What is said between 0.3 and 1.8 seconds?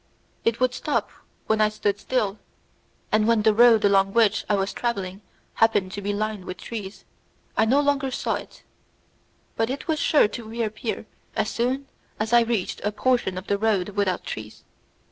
It would stop when I